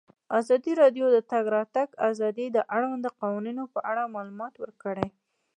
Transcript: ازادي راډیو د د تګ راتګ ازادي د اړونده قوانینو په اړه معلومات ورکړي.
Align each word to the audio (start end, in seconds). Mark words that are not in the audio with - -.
ازادي 0.39 0.73
راډیو 0.81 1.05
د 1.11 1.13
د 1.15 1.19
تګ 1.31 1.43
راتګ 1.55 1.89
ازادي 2.09 2.45
د 2.51 2.57
اړونده 2.75 3.09
قوانینو 3.21 3.63
په 3.73 3.79
اړه 3.91 4.11
معلومات 4.15 4.53
ورکړي. 4.63 5.07